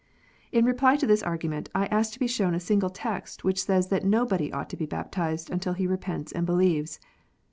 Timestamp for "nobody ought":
4.03-4.67